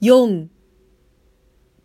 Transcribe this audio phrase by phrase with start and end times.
[0.00, 0.46] 4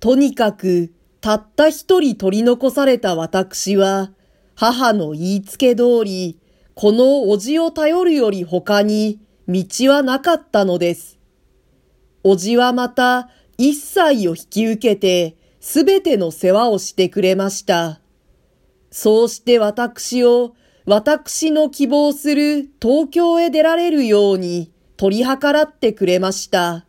[0.00, 4.10] とにかくたった一人取り残された私は
[4.54, 6.40] 母の言いつけ通り
[6.74, 11.18] このおじを頼るより他に道はなかったのです。
[12.24, 18.00] おじはまた一切を引き受けてすべての世話をしてくれました。
[18.90, 20.54] そうして私を
[20.86, 26.86] 私の希望する東京へ出られるように取り計らってくれました。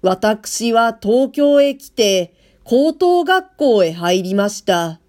[0.00, 5.00] 私は東京へ来て高等学校へ入りました。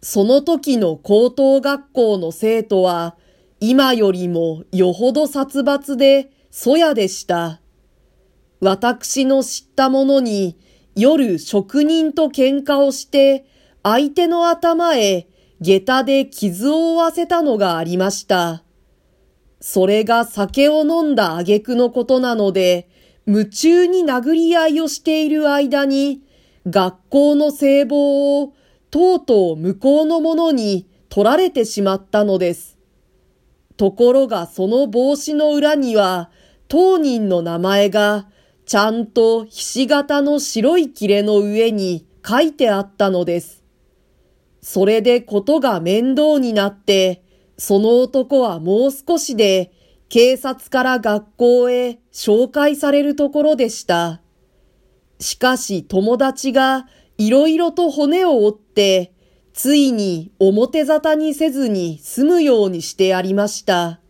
[0.00, 3.16] その時の高等学校の生徒は
[3.60, 7.60] 今よりもよほど殺伐でそやでした。
[8.60, 10.56] 私の知ったものに
[10.94, 13.44] 夜職人と喧嘩をして
[13.82, 15.28] 相手の頭へ
[15.60, 18.62] 下駄で傷を負わせたのがありました。
[19.60, 22.88] それが酒を飲んだ挙句のことなので、
[23.28, 26.22] 夢中に殴り合いをしている間に、
[26.66, 28.54] 学校の聖望を
[28.90, 32.78] とうとう向こうの者に取られてしまったのです。
[33.76, 36.30] ところがその帽子の裏には、
[36.68, 38.28] 当人の名前が
[38.64, 43.62] ちゃんとひし形の白い切れの上に書いてあったのです。
[44.62, 47.22] それでことが面倒になって、
[47.58, 49.70] その男はもう少しで
[50.08, 54.22] 警察から学校へ紹介されるところでした。
[55.20, 56.86] しかし友達が
[57.18, 59.12] いろいろと骨を折って、
[59.52, 64.00] ついに表沙汰にせずに済むようにしてやりました。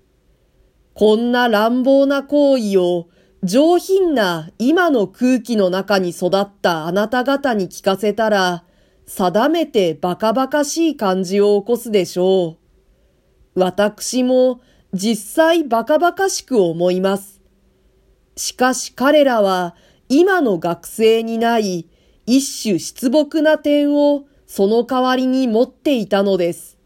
[0.95, 3.09] こんな乱暴な行為を
[3.43, 8.65] 上品な今の空気の中に育ったあなた方に聞かせたら、
[9.07, 12.59] 定めてバカバカしい感じを起こすでしょ
[13.57, 13.61] う。
[13.61, 14.61] 私も
[14.95, 17.41] 実際バカバカしく思います。
[18.37, 19.75] しかし彼らは
[20.09, 21.87] 今の学生にない
[22.27, 26.79] 一種失木な点をその代わりに持っていたのです。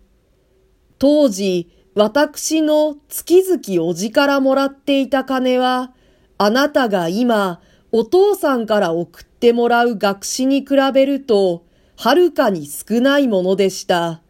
[0.99, 5.93] 当時、私の月々おじからもらっていた金は、
[6.39, 7.61] あなたが今、
[7.93, 11.65] お父さんから送ってもらう学士に比べると、
[11.97, 14.23] はるかに少ないものでした。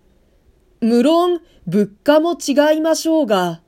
[0.83, 3.63] 無論、物価も違いましょうが、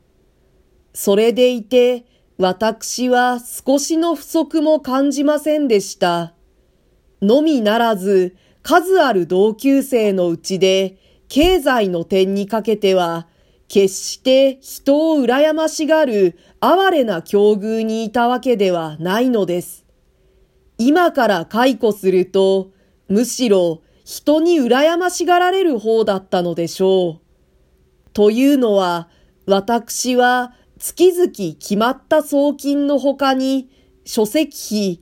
[0.92, 2.06] それでいて、
[2.38, 6.34] 私は少しの不足も感じませんでした。
[7.22, 10.98] のみならず、数ある同級生のうちで、
[11.28, 13.28] 経済の点にかけては、
[13.68, 19.84] 決して人を羨ましがる哀れな境遇にいたわけではないのです。
[20.78, 22.72] 今から解雇すると、
[23.06, 28.10] むしろ人に羨ましがられる方だったのでしょう。
[28.12, 29.08] というのは、
[29.46, 33.70] 私は月々決まった送金の他に、
[34.04, 35.00] 書籍費、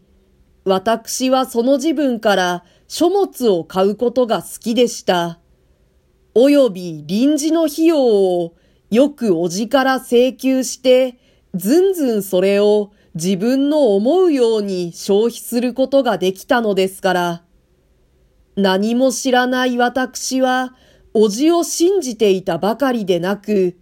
[0.65, 5.41] 私はその自分から書物を買うことが好きでした。
[6.35, 8.55] および臨時の費用を
[8.91, 11.19] よくおじから請求して、
[11.55, 17.43] ずんずんそれを自分の思うように消費することができたのですから。
[18.57, 20.75] 何も知らない私は、
[21.15, 23.77] おじを信じていたばかりでなく、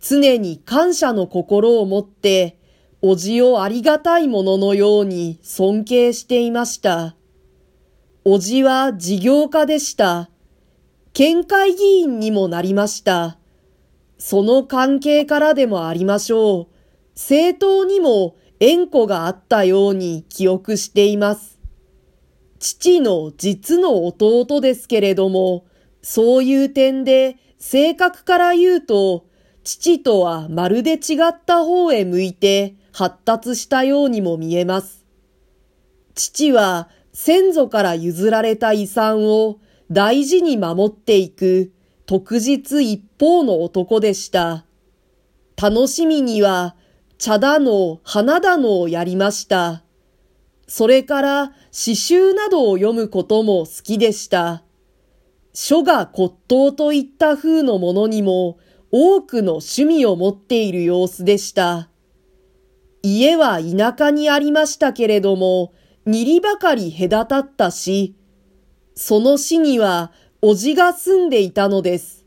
[0.00, 2.58] 常に感謝の心を持って、
[3.02, 7.16] おじをありがたいもののように尊敬していました。
[8.24, 10.30] おじは事業家でした。
[11.12, 13.38] 県会議員にもなりました。
[14.18, 16.66] その関係からでもありましょう。
[17.14, 21.55] 政党にも縁故があったように記憶しています。
[22.68, 25.66] 父の実の弟ですけれども、
[26.02, 29.24] そういう点で性格から言うと
[29.62, 35.04] 父とはまるで違った方へ向いて発達したようにも見えます。
[36.16, 39.60] 父は先祖から譲られた遺産を
[39.92, 41.72] 大事に守っていく
[42.04, 44.64] 特実一方の男でした。
[45.56, 46.74] 楽しみには
[47.16, 49.85] 茶だの花だのをやりました。
[50.66, 54.62] それから詩集などを読むことも好きでした。
[55.54, 58.58] 書が骨董といった風のものにも
[58.90, 61.88] 多くの趣味を持っている様子でした。
[63.02, 65.72] 家は田舎にありましたけれども、
[66.04, 68.16] 二里ばかり隔たったし、
[68.94, 72.24] その市にはおじが住んでいたのです。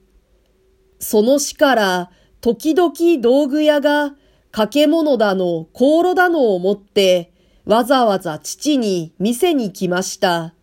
[1.00, 4.16] その市から時々道具屋が
[4.52, 7.29] 掛物だの、香炉だのを持って
[7.70, 10.56] わざわざ父に店に来ました。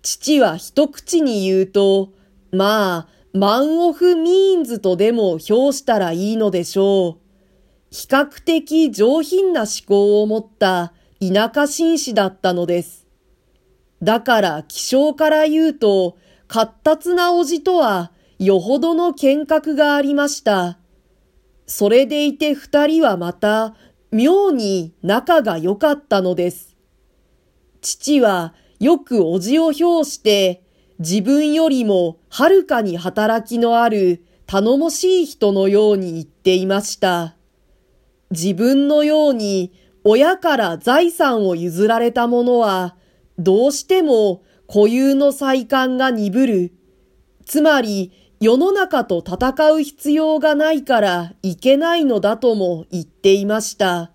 [0.00, 2.14] 父は一口に言うと、
[2.50, 7.26] まあ、マンオフミーンズとでも評したらいいのでしょう。
[7.90, 13.06] 比較的上品な思考を持った田舎紳士だったのです。
[14.02, 16.16] だから気象から言うと、
[16.48, 20.78] 活達なおじとはよほどの見学がありました。
[21.66, 23.74] それでいて二人はまた
[24.12, 26.76] 妙に仲が良かったのです。
[27.80, 30.62] 父はよくおじを評して
[30.98, 37.36] 自分よりもはるかに働きのある頼もしい人のように言っていました。
[38.30, 39.72] 自分のように
[40.04, 42.96] 親から財産を譲られた者は、
[43.38, 46.72] どうしても固有の再感が鈍る。
[47.44, 54.12] つまり、世の中と戦う必要がないからいけないのだとも言っていました。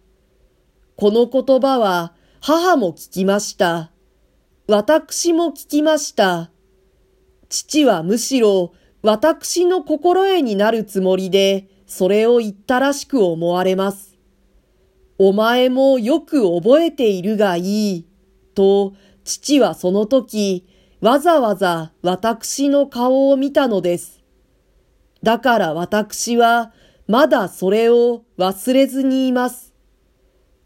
[0.95, 3.91] この言葉は母も聞きました。
[4.67, 6.51] 私も聞きました。
[7.49, 14.17] 父はむしろ私の心得になるつもりで、それを言ったらしく思われます。
[15.17, 18.05] お前もよく覚えているがいい。
[18.53, 20.67] と、父はその時、
[21.01, 24.21] わざわざ私の顔を見たのです。
[25.23, 26.71] だから私は、
[27.07, 29.73] まだそれを忘れずにいます。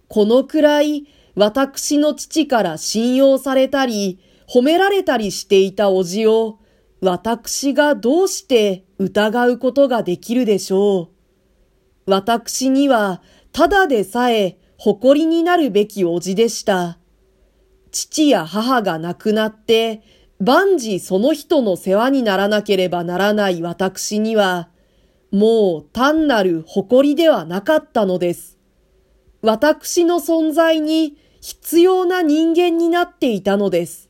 [0.08, 6.60] このくらい、私の父から信用されたり、褒められたりしていたおじを、
[7.02, 11.12] 私がどうして疑うことができるでしょ
[12.08, 12.12] う。
[12.12, 13.22] 私には
[13.52, 17.00] ただでさえ誇りになるべきおじでした。
[17.92, 20.04] 父や母が亡くなって
[20.40, 24.70] 万事その人の世話にならなければならない私には
[25.32, 28.58] もう単なる誇りではなかったのです。
[29.42, 34.10] 私の存在に必要な人間になっていたのです。